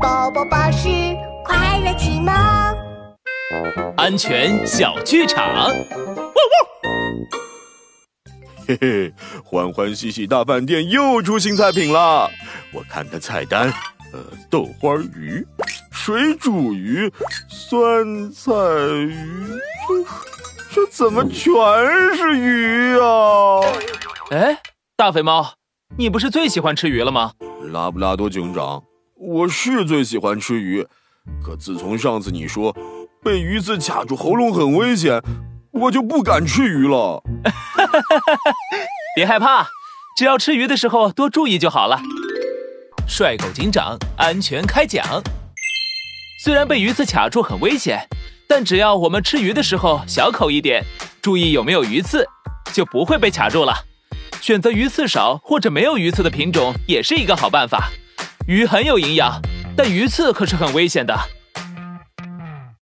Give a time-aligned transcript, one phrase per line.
[0.00, 0.88] 宝宝巴士
[1.44, 2.34] 快乐启蒙，
[3.96, 5.70] 安全小剧场。
[8.66, 9.12] 嘿嘿，
[9.44, 12.30] 欢欢喜喜大饭店又出新菜品了。
[12.72, 13.68] 我看看菜单，
[14.12, 14.20] 呃，
[14.50, 15.46] 豆花鱼、
[15.92, 17.12] 水煮鱼、
[17.48, 19.48] 酸菜鱼，
[20.70, 21.52] 这这怎么全
[22.16, 23.60] 是鱼啊？
[24.30, 24.58] 哎，
[24.96, 25.52] 大肥猫，
[25.96, 27.32] 你不是最喜欢吃鱼了吗？
[27.70, 28.82] 拉布拉多警长，
[29.26, 30.86] 我是最喜欢吃鱼，
[31.42, 32.76] 可自从上次你说
[33.22, 35.22] 被鱼刺卡住喉咙很危险。
[35.70, 37.22] 我就不敢吃鱼了。
[39.16, 39.66] 别害怕，
[40.16, 41.98] 只要吃鱼的时候多注意就好了。
[43.08, 45.04] 帅狗警长安全开讲。
[46.44, 48.06] 虽然被鱼刺卡住很危险，
[48.46, 50.84] 但只要我们吃鱼的时候小口一点，
[51.22, 52.26] 注意有没有鱼刺，
[52.74, 53.72] 就不会被卡住了。
[54.42, 57.88] 选择鱼刺少或者没有鱼刺的品种也是一个好办法。
[58.46, 59.40] 鱼很有营养，
[59.74, 61.18] 但鱼刺可是很危险的。